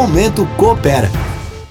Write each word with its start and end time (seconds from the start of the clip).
Momento 0.00 0.48
Coopera. 0.56 1.10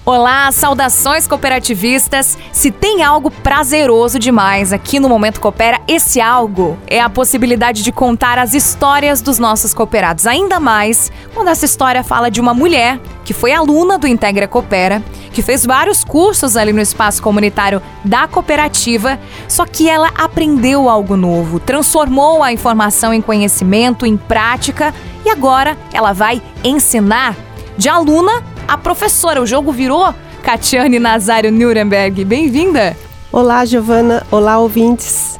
Olá, 0.06 0.52
saudações 0.52 1.26
cooperativistas! 1.26 2.38
Se 2.52 2.70
tem 2.70 3.02
algo 3.02 3.28
prazeroso 3.28 4.20
demais 4.20 4.72
aqui 4.72 5.00
no 5.00 5.08
Momento 5.08 5.40
Coopera, 5.40 5.80
esse 5.88 6.20
algo 6.20 6.78
é 6.86 7.00
a 7.00 7.10
possibilidade 7.10 7.82
de 7.82 7.90
contar 7.90 8.38
as 8.38 8.54
histórias 8.54 9.20
dos 9.20 9.40
nossos 9.40 9.74
cooperados. 9.74 10.28
Ainda 10.28 10.60
mais 10.60 11.10
quando 11.34 11.48
essa 11.48 11.64
história 11.64 12.04
fala 12.04 12.30
de 12.30 12.40
uma 12.40 12.54
mulher 12.54 13.00
que 13.24 13.34
foi 13.34 13.52
aluna 13.52 13.98
do 13.98 14.06
Integra 14.06 14.46
Coopera, 14.46 15.02
que 15.32 15.42
fez 15.42 15.66
vários 15.66 16.04
cursos 16.04 16.56
ali 16.56 16.72
no 16.72 16.80
espaço 16.80 17.20
comunitário 17.20 17.82
da 18.04 18.28
cooperativa, 18.28 19.18
só 19.48 19.66
que 19.66 19.88
ela 19.88 20.08
aprendeu 20.16 20.88
algo 20.88 21.16
novo, 21.16 21.58
transformou 21.58 22.44
a 22.44 22.52
informação 22.52 23.12
em 23.12 23.20
conhecimento, 23.20 24.06
em 24.06 24.16
prática 24.16 24.94
e 25.26 25.30
agora 25.30 25.76
ela 25.92 26.12
vai 26.12 26.40
ensinar 26.62 27.34
de 27.80 27.88
aluna 27.88 28.44
a 28.68 28.76
professora. 28.76 29.40
O 29.40 29.46
jogo 29.46 29.72
virou 29.72 30.14
Catiane 30.42 30.98
Nazário 30.98 31.50
Nuremberg. 31.50 32.26
Bem-vinda! 32.26 32.94
Olá, 33.32 33.64
Giovana. 33.64 34.22
Olá, 34.30 34.58
ouvintes. 34.58 35.38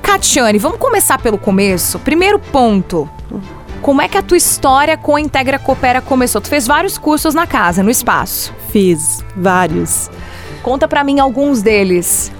Catiane, 0.00 0.56
vamos 0.56 0.78
começar 0.78 1.20
pelo 1.20 1.36
começo. 1.36 1.98
Primeiro 1.98 2.38
ponto. 2.38 3.10
Como 3.82 4.00
é 4.00 4.06
que 4.06 4.16
a 4.16 4.22
tua 4.22 4.36
história 4.36 4.96
com 4.96 5.16
a 5.16 5.20
Integra 5.20 5.58
Coopera 5.58 6.00
começou? 6.00 6.40
Tu 6.40 6.48
fez 6.48 6.64
vários 6.64 6.96
cursos 6.96 7.34
na 7.34 7.44
casa, 7.44 7.82
no 7.82 7.90
espaço. 7.90 8.54
Fiz 8.70 9.24
vários. 9.36 10.08
Conta 10.62 10.86
para 10.86 11.02
mim 11.02 11.18
alguns 11.18 11.60
deles. 11.60 12.30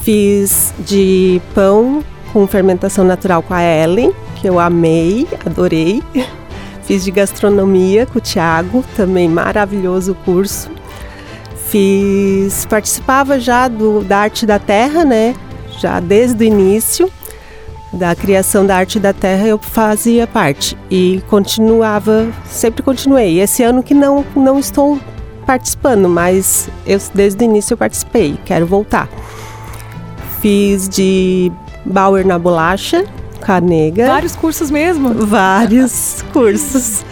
Fiz 0.00 0.72
de 0.78 1.42
pão 1.54 2.02
com 2.32 2.46
fermentação 2.46 3.04
natural 3.04 3.42
com 3.42 3.52
a 3.52 3.62
Ellen, 3.62 4.14
que 4.36 4.48
eu 4.48 4.58
amei, 4.58 5.28
adorei. 5.44 6.02
Fiz 6.90 7.04
de 7.04 7.12
gastronomia 7.12 8.04
com 8.04 8.18
o 8.18 8.20
Thiago, 8.20 8.84
também 8.96 9.28
maravilhoso 9.28 10.12
curso. 10.24 10.68
Fiz, 11.68 12.64
participava 12.64 13.38
já 13.38 13.68
do, 13.68 14.02
da 14.02 14.18
arte 14.18 14.44
da 14.44 14.58
terra, 14.58 15.04
né? 15.04 15.36
Já 15.78 16.00
desde 16.00 16.42
o 16.42 16.44
início 16.44 17.08
da 17.92 18.12
criação 18.16 18.66
da 18.66 18.74
arte 18.74 18.98
da 18.98 19.12
terra 19.12 19.46
eu 19.46 19.56
fazia 19.56 20.26
parte 20.26 20.76
e 20.90 21.22
continuava, 21.30 22.26
sempre 22.44 22.82
continuei. 22.82 23.38
Esse 23.38 23.62
ano 23.62 23.84
que 23.84 23.94
não 23.94 24.26
não 24.34 24.58
estou 24.58 24.98
participando, 25.46 26.08
mas 26.08 26.68
eu 26.84 26.98
desde 27.14 27.44
o 27.44 27.46
início 27.46 27.74
eu 27.74 27.78
participei, 27.78 28.36
quero 28.44 28.66
voltar. 28.66 29.08
Fiz 30.40 30.88
de 30.88 31.52
Bauer 31.84 32.26
na 32.26 32.36
bolacha, 32.36 33.06
Canega. 33.40 34.06
Vários 34.06 34.36
cursos 34.36 34.70
mesmo? 34.70 35.14
Vários 35.14 36.22
cursos. 36.32 37.04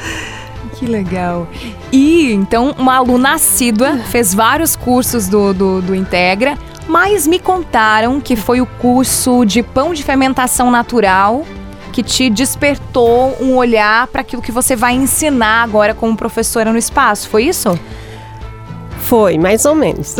Que 0.78 0.86
legal. 0.86 1.48
E 1.90 2.32
então, 2.32 2.74
uma 2.78 2.96
aluna 2.96 3.34
assídua, 3.34 3.98
fez 3.98 4.32
vários 4.32 4.76
cursos 4.76 5.26
do, 5.26 5.52
do, 5.52 5.82
do 5.82 5.94
Integra, 5.94 6.56
mas 6.86 7.26
me 7.26 7.38
contaram 7.38 8.20
que 8.20 8.36
foi 8.36 8.60
o 8.60 8.66
curso 8.66 9.44
de 9.44 9.62
pão 9.62 9.92
de 9.92 10.04
fermentação 10.04 10.70
natural 10.70 11.44
que 11.92 12.02
te 12.02 12.30
despertou 12.30 13.36
um 13.40 13.56
olhar 13.56 14.06
para 14.06 14.20
aquilo 14.20 14.40
que 14.40 14.52
você 14.52 14.76
vai 14.76 14.94
ensinar 14.94 15.64
agora 15.64 15.94
como 15.94 16.16
professora 16.16 16.70
no 16.70 16.78
espaço. 16.78 17.28
Foi 17.28 17.44
isso? 17.44 17.78
Foi, 19.00 19.36
mais 19.36 19.64
ou 19.64 19.74
menos. 19.74 20.14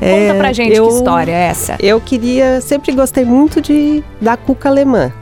Conta 0.00 0.38
pra 0.38 0.52
gente 0.52 0.74
eu, 0.74 0.88
que 0.88 0.94
história 0.94 1.32
é 1.32 1.46
essa. 1.46 1.76
Eu 1.80 2.00
queria, 2.00 2.60
sempre 2.60 2.92
gostei 2.92 3.24
muito 3.24 3.60
de 3.60 4.02
da 4.20 4.36
cuca 4.36 4.68
alemã, 4.68 5.12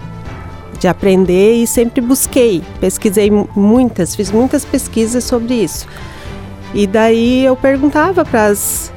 de 0.79 0.89
aprender 0.89 1.55
e 1.55 1.67
sempre 1.67 2.01
busquei, 2.01 2.63
pesquisei 2.81 3.31
muitas, 3.55 4.15
fiz 4.17 4.31
muitas 4.31 4.65
pesquisas 4.65 5.25
sobre 5.25 5.55
isso. 5.55 5.87
E 6.75 6.87
daí 6.87 7.45
eu 7.45 7.55
perguntava 7.55 8.25
para 8.25 8.47
as 8.47 8.91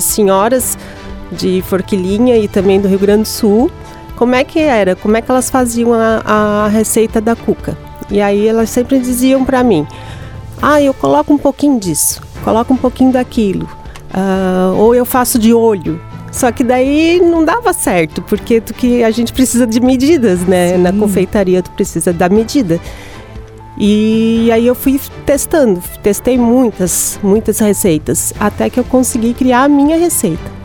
senhoras 0.00 0.76
de 1.30 1.62
Forquilinha 1.62 2.36
e 2.36 2.48
também 2.48 2.80
do 2.80 2.88
Rio 2.88 2.98
Grande 2.98 3.22
do 3.22 3.28
Sul 3.28 3.70
como 4.16 4.34
é 4.34 4.42
que 4.42 4.58
era, 4.58 4.96
como 4.96 5.16
é 5.16 5.22
que 5.22 5.30
elas 5.30 5.50
faziam 5.50 5.92
a, 5.92 6.22
a 6.24 6.68
receita 6.68 7.20
da 7.20 7.36
cuca. 7.36 7.76
E 8.10 8.20
aí 8.20 8.46
elas 8.46 8.70
sempre 8.70 8.98
diziam 8.98 9.44
para 9.44 9.62
mim: 9.62 9.86
"Ah, 10.60 10.80
eu 10.80 10.94
coloco 10.94 11.32
um 11.32 11.38
pouquinho 11.38 11.78
disso, 11.78 12.20
coloco 12.42 12.72
um 12.72 12.76
pouquinho 12.76 13.12
daquilo". 13.12 13.68
Uh, 14.16 14.74
ou 14.76 14.94
eu 14.94 15.04
faço 15.04 15.38
de 15.38 15.52
olho. 15.52 16.00
Só 16.32 16.50
que 16.50 16.64
daí 16.64 17.20
não 17.20 17.44
dava 17.44 17.72
certo, 17.72 18.20
porque 18.22 18.60
tu 18.60 18.74
que 18.74 19.04
a 19.04 19.10
gente 19.10 19.32
precisa 19.32 19.66
de 19.66 19.80
medidas, 19.80 20.40
né? 20.40 20.70
Sim. 20.70 20.78
Na 20.78 20.92
confeitaria 20.92 21.62
tu 21.62 21.70
precisa 21.72 22.12
da 22.12 22.28
medida. 22.28 22.80
E 23.78 24.50
aí 24.52 24.66
eu 24.66 24.74
fui 24.74 24.98
testando, 25.26 25.82
testei 26.02 26.38
muitas, 26.38 27.20
muitas 27.22 27.58
receitas, 27.58 28.32
até 28.40 28.70
que 28.70 28.80
eu 28.80 28.84
consegui 28.84 29.34
criar 29.34 29.64
a 29.64 29.68
minha 29.68 29.98
receita. 29.98 30.56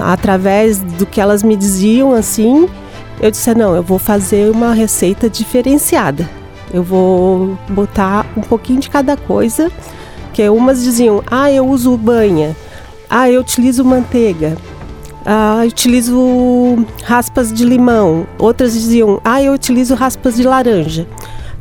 Através 0.00 0.78
do 0.78 1.04
que 1.04 1.20
elas 1.20 1.42
me 1.42 1.56
diziam 1.56 2.12
assim, 2.12 2.68
eu 3.20 3.30
disse: 3.30 3.52
não, 3.54 3.74
eu 3.74 3.82
vou 3.82 3.98
fazer 3.98 4.50
uma 4.50 4.72
receita 4.72 5.28
diferenciada. 5.28 6.28
Eu 6.72 6.82
vou 6.82 7.58
botar 7.68 8.26
um 8.36 8.40
pouquinho 8.40 8.78
de 8.80 8.90
cada 8.90 9.16
coisa 9.16 9.70
porque 10.38 10.48
umas 10.50 10.84
diziam, 10.84 11.20
ah, 11.28 11.50
eu 11.50 11.66
uso 11.66 11.96
banha, 11.96 12.56
ah, 13.10 13.28
eu 13.28 13.40
utilizo 13.40 13.84
manteiga, 13.84 14.56
ah, 15.26 15.62
eu 15.64 15.68
utilizo 15.68 16.86
raspas 17.02 17.52
de 17.52 17.64
limão. 17.64 18.24
Outras 18.38 18.72
diziam, 18.72 19.20
ah, 19.24 19.42
eu 19.42 19.52
utilizo 19.52 19.96
raspas 19.96 20.36
de 20.36 20.44
laranja, 20.44 21.08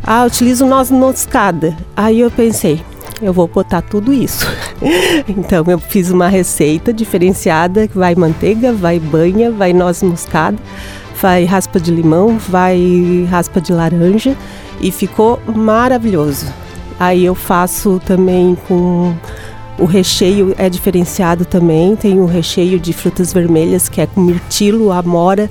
ah, 0.03 0.21
eu 0.21 0.27
utilizo 0.27 0.63
noz 0.67 0.91
moscada. 0.91 1.75
Aí 1.95 2.19
eu 2.19 2.29
pensei, 2.29 2.79
eu 3.19 3.33
vou 3.33 3.47
botar 3.47 3.81
tudo 3.81 4.13
isso. 4.13 4.45
então 5.27 5.65
eu 5.67 5.79
fiz 5.79 6.11
uma 6.11 6.27
receita 6.27 6.94
diferenciada 6.94 7.88
que 7.88 7.97
vai 7.97 8.13
manteiga, 8.13 8.71
vai 8.71 8.99
banha, 8.99 9.51
vai 9.51 9.73
noz 9.73 10.03
moscada, 10.03 10.57
vai 11.19 11.45
raspa 11.45 11.79
de 11.79 11.89
limão, 11.89 12.38
vai 12.38 13.27
raspa 13.27 13.59
de 13.59 13.73
laranja 13.73 14.38
e 14.79 14.91
ficou 14.91 15.41
maravilhoso. 15.47 16.45
Aí 16.99 17.25
eu 17.25 17.35
faço 17.35 18.01
também 18.05 18.57
com 18.67 19.13
o 19.79 19.85
recheio 19.85 20.55
é 20.57 20.69
diferenciado 20.69 21.45
também, 21.45 21.95
tem 21.95 22.19
o 22.19 22.25
recheio 22.25 22.79
de 22.79 22.93
frutas 22.93 23.31
vermelhas 23.31 23.87
que 23.87 24.01
é 24.01 24.07
com 24.07 24.21
mirtilo, 24.21 24.91
amora 24.91 25.49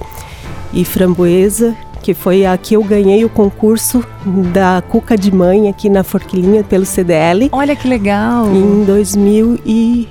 e 0.72 0.84
framboesa, 0.84 1.76
que 2.02 2.12
foi 2.12 2.44
aqui 2.44 2.74
eu 2.74 2.82
ganhei 2.82 3.24
o 3.24 3.28
concurso 3.28 4.04
da 4.52 4.82
Cuca 4.82 5.16
de 5.16 5.32
Mãe 5.32 5.68
aqui 5.68 5.88
na 5.88 6.02
Forquilinha 6.02 6.64
pelo 6.64 6.84
CDL. 6.84 7.48
Olha 7.52 7.76
que 7.76 7.86
legal! 7.86 8.48
Em 8.52 8.84
2000 8.84 9.60
e 9.64 10.08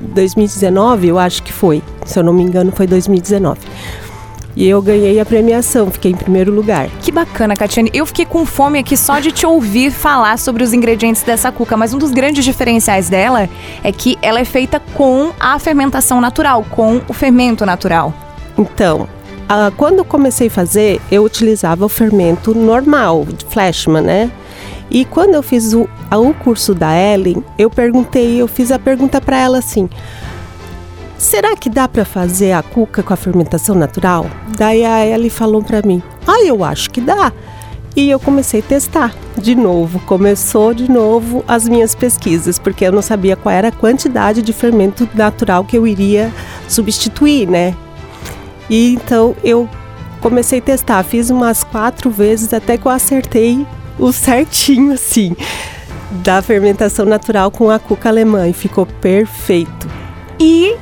2019, 0.00 1.08
eu 1.08 1.18
acho 1.18 1.42
que 1.42 1.52
foi. 1.52 1.82
Se 2.04 2.18
eu 2.18 2.22
não 2.22 2.32
me 2.32 2.42
engano, 2.42 2.72
foi 2.72 2.86
2019. 2.86 3.60
E 4.56 4.68
eu 4.68 4.82
ganhei 4.82 5.20
a 5.20 5.24
premiação, 5.24 5.90
fiquei 5.90 6.10
em 6.10 6.16
primeiro 6.16 6.52
lugar. 6.52 6.88
Que 7.00 7.12
bacana, 7.12 7.56
Catiane. 7.56 7.90
Eu 7.94 8.04
fiquei 8.04 8.24
com 8.24 8.44
fome 8.44 8.78
aqui 8.78 8.96
só 8.96 9.20
de 9.20 9.30
te 9.30 9.46
ouvir 9.46 9.90
falar 9.90 10.38
sobre 10.38 10.62
os 10.62 10.72
ingredientes 10.72 11.22
dessa 11.22 11.52
cuca, 11.52 11.76
mas 11.76 11.94
um 11.94 11.98
dos 11.98 12.10
grandes 12.10 12.44
diferenciais 12.44 13.08
dela 13.08 13.48
é 13.82 13.92
que 13.92 14.18
ela 14.20 14.40
é 14.40 14.44
feita 14.44 14.80
com 14.94 15.30
a 15.38 15.58
fermentação 15.58 16.20
natural, 16.20 16.64
com 16.70 17.00
o 17.08 17.12
fermento 17.12 17.64
natural. 17.64 18.12
Então, 18.58 19.02
uh, 19.02 19.72
quando 19.76 20.04
comecei 20.04 20.48
a 20.48 20.50
fazer, 20.50 21.00
eu 21.10 21.24
utilizava 21.24 21.84
o 21.84 21.88
fermento 21.88 22.54
normal, 22.54 23.24
de 23.24 23.44
Flashman, 23.44 24.02
né? 24.02 24.30
E 24.90 25.04
quando 25.04 25.34
eu 25.34 25.42
fiz 25.42 25.72
o, 25.72 25.88
o 26.12 26.34
curso 26.34 26.74
da 26.74 26.92
Ellen, 26.96 27.44
eu 27.56 27.70
perguntei, 27.70 28.42
eu 28.42 28.48
fiz 28.48 28.72
a 28.72 28.78
pergunta 28.78 29.20
para 29.20 29.38
ela 29.38 29.58
assim: 29.58 29.88
será 31.20 31.54
que 31.54 31.68
dá 31.68 31.86
para 31.86 32.04
fazer 32.04 32.52
a 32.52 32.62
cuca 32.62 33.02
com 33.02 33.12
a 33.12 33.16
fermentação 33.16 33.74
natural? 33.74 34.26
Daí 34.56 34.84
a 34.84 35.06
Ellie 35.06 35.28
falou 35.28 35.62
para 35.62 35.82
mim, 35.82 36.02
ah, 36.26 36.42
eu 36.42 36.64
acho 36.64 36.90
que 36.90 37.00
dá. 37.00 37.30
E 37.94 38.08
eu 38.08 38.18
comecei 38.18 38.60
a 38.60 38.62
testar 38.62 39.14
de 39.36 39.54
novo. 39.54 40.00
Começou 40.00 40.72
de 40.72 40.90
novo 40.90 41.44
as 41.46 41.68
minhas 41.68 41.94
pesquisas, 41.94 42.58
porque 42.58 42.86
eu 42.86 42.92
não 42.92 43.02
sabia 43.02 43.36
qual 43.36 43.54
era 43.54 43.68
a 43.68 43.72
quantidade 43.72 44.40
de 44.40 44.52
fermento 44.52 45.08
natural 45.14 45.64
que 45.64 45.76
eu 45.76 45.86
iria 45.86 46.32
substituir, 46.66 47.46
né? 47.46 47.76
E 48.70 48.94
então 48.94 49.36
eu 49.44 49.68
comecei 50.22 50.60
a 50.60 50.62
testar. 50.62 51.02
Fiz 51.02 51.28
umas 51.28 51.62
quatro 51.62 52.10
vezes 52.10 52.54
até 52.54 52.78
que 52.78 52.86
eu 52.86 52.92
acertei 52.92 53.66
o 53.98 54.10
certinho, 54.10 54.94
assim, 54.94 55.36
da 56.22 56.40
fermentação 56.40 57.04
natural 57.04 57.50
com 57.50 57.68
a 57.70 57.78
cuca 57.78 58.08
alemã 58.08 58.48
e 58.48 58.54
ficou 58.54 58.86
perfeito. 58.86 59.88
E 60.38 60.76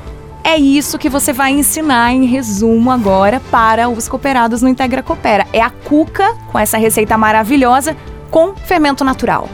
é 0.48 0.56
isso 0.56 0.98
que 0.98 1.10
você 1.10 1.32
vai 1.32 1.52
ensinar 1.52 2.12
em 2.12 2.24
resumo 2.24 2.90
agora 2.90 3.40
para 3.50 3.88
os 3.88 4.08
cooperados 4.08 4.62
no 4.62 4.68
Integra 4.68 5.02
Coopera. 5.02 5.46
É 5.52 5.60
a 5.60 5.68
cuca 5.68 6.34
com 6.50 6.58
essa 6.58 6.78
receita 6.78 7.18
maravilhosa 7.18 7.94
com 8.30 8.54
fermento 8.54 9.04
natural. 9.04 9.48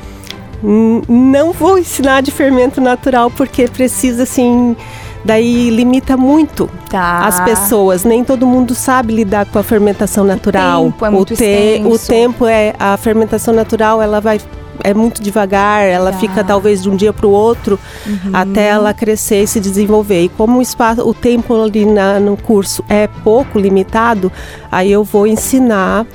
Não 0.62 1.52
vou 1.52 1.78
ensinar 1.78 2.22
de 2.22 2.30
fermento 2.30 2.80
natural 2.80 3.30
porque 3.30 3.66
precisa 3.68 4.22
assim 4.22 4.76
daí 5.24 5.68
limita 5.70 6.16
muito 6.16 6.70
Tá. 6.88 7.26
as 7.26 7.40
pessoas. 7.40 8.04
Nem 8.04 8.22
todo 8.22 8.46
mundo 8.46 8.72
sabe 8.72 9.12
lidar 9.12 9.46
com 9.46 9.58
a 9.58 9.64
fermentação 9.64 10.22
natural. 10.22 10.84
tempo 10.84 11.04
é 11.06 11.10
muito 11.10 11.30
o, 11.30 11.32
o 11.32 11.34
extenso. 11.34 12.06
tempo 12.06 12.46
é 12.46 12.72
a 12.78 12.96
fermentação 12.96 13.52
natural, 13.52 14.00
ela 14.00 14.20
vai 14.20 14.40
é 14.82 14.92
muito 14.94 15.22
devagar, 15.22 15.82
ela 15.84 16.12
Tá. 16.12 16.18
fica 16.18 16.42
talvez 16.44 16.82
de 16.82 16.90
um 16.90 16.96
dia 16.96 17.12
para 17.12 17.26
o 17.26 17.30
outro 17.30 17.78
Uhum. 18.06 18.30
até 18.32 18.68
ela 18.68 18.92
crescer 18.94 19.42
e 19.42 19.46
se 19.46 19.60
desenvolver. 19.60 20.22
E 20.24 20.28
como 20.28 20.58
o 20.58 20.62
espaço, 20.62 21.06
o 21.08 21.14
tempo 21.14 21.54
ali 21.62 21.84
na- 21.84 22.18
no 22.18 22.36
curso 22.36 22.82
é 22.88 23.06
pouco 23.06 23.58
limitado, 23.58 24.30
aí 24.70 24.90
eu 24.90 25.04
vou 25.04 25.26
ensinar 25.26 26.06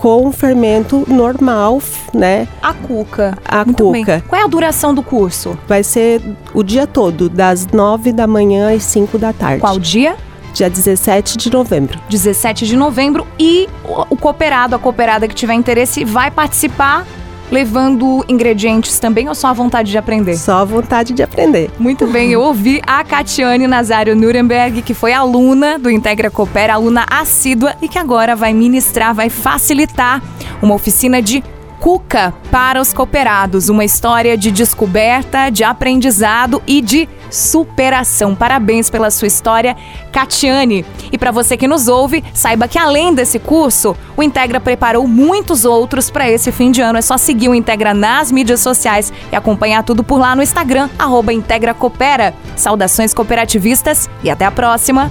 com 0.00 0.30
fermento 0.30 1.04
normal, 1.08 1.80
né? 2.12 2.46
A 2.62 2.74
cuca. 2.74 3.38
A 3.42 3.64
Muito 3.64 3.90
bem. 3.90 4.04
cuca. 4.04 4.22
Qual 4.28 4.38
é 4.40 4.44
a 4.44 4.48
duração 4.48 4.92
do 4.94 5.02
curso? 5.02 5.56
Vai 5.66 5.82
ser 5.82 6.20
o 6.52 6.62
dia 6.62 6.86
todo, 6.86 7.28
das 7.30 7.66
9 7.68 8.12
da 8.12 8.26
manhã 8.26 8.74
às 8.74 8.82
5 8.82 9.16
da 9.16 9.32
tarde. 9.32 9.60
Qual 9.60 9.78
dia? 9.78 10.16
Dia 10.52 10.68
17 10.68 11.38
de 11.38 11.50
novembro. 11.50 11.98
17 12.10 12.66
de 12.66 12.76
novembro. 12.76 13.26
E 13.38 13.66
o 14.10 14.14
cooperado, 14.16 14.76
a 14.76 14.78
cooperada 14.78 15.26
que 15.26 15.34
tiver 15.34 15.54
interesse, 15.54 16.04
vai 16.04 16.30
participar 16.30 17.06
levando 17.54 18.24
ingredientes 18.28 18.98
também 18.98 19.28
ou 19.28 19.34
só 19.34 19.46
a 19.46 19.52
vontade 19.52 19.88
de 19.88 19.96
aprender? 19.96 20.36
Só 20.36 20.56
a 20.56 20.64
vontade 20.64 21.12
de 21.12 21.22
aprender. 21.22 21.70
Muito 21.78 22.04
bem, 22.04 22.32
eu 22.32 22.40
ouvi 22.40 22.82
a 22.84 23.04
Catiane 23.04 23.68
Nazário 23.68 24.16
Nuremberg, 24.16 24.82
que 24.82 24.92
foi 24.92 25.12
aluna 25.12 25.78
do 25.78 25.88
Integra 25.88 26.28
Coopera, 26.28 26.74
aluna 26.74 27.06
assídua 27.08 27.76
e 27.80 27.86
que 27.86 27.96
agora 27.96 28.34
vai 28.34 28.52
ministrar, 28.52 29.14
vai 29.14 29.30
facilitar 29.30 30.20
uma 30.60 30.74
oficina 30.74 31.22
de 31.22 31.44
cuca 31.78 32.34
para 32.50 32.80
os 32.80 32.92
cooperados. 32.92 33.68
Uma 33.68 33.84
história 33.84 34.36
de 34.36 34.50
descoberta, 34.50 35.48
de 35.48 35.62
aprendizado 35.62 36.60
e 36.66 36.80
de 36.80 37.08
superação. 37.34 38.34
Parabéns 38.34 38.88
pela 38.88 39.10
sua 39.10 39.26
história, 39.26 39.76
Catiane. 40.12 40.84
E 41.12 41.18
para 41.18 41.30
você 41.30 41.56
que 41.56 41.68
nos 41.68 41.88
ouve, 41.88 42.22
saiba 42.32 42.68
que 42.68 42.78
além 42.78 43.12
desse 43.12 43.38
curso, 43.38 43.96
o 44.16 44.22
Integra 44.22 44.60
preparou 44.60 45.06
muitos 45.06 45.64
outros 45.64 46.10
para 46.10 46.30
esse 46.30 46.52
fim 46.52 46.70
de 46.70 46.80
ano. 46.80 46.98
É 46.98 47.02
só 47.02 47.18
seguir 47.18 47.48
o 47.48 47.54
Integra 47.54 47.92
nas 47.92 48.30
mídias 48.30 48.60
sociais 48.60 49.12
e 49.32 49.36
acompanhar 49.36 49.82
tudo 49.82 50.04
por 50.04 50.18
lá 50.18 50.36
no 50.36 50.42
Instagram, 50.42 50.88
arroba 50.98 51.32
Integra 51.32 51.74
Coopera. 51.74 52.34
Saudações 52.56 53.12
cooperativistas 53.12 54.08
e 54.22 54.30
até 54.30 54.44
a 54.44 54.50
próxima! 54.50 55.10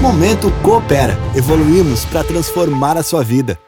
Momento 0.00 0.50
Coopera. 0.62 1.18
Evoluímos 1.36 2.06
para 2.06 2.24
transformar 2.24 2.96
a 2.96 3.02
sua 3.02 3.22
vida. 3.22 3.60